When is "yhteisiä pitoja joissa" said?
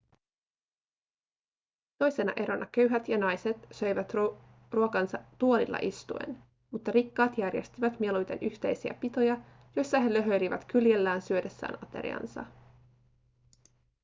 8.41-9.99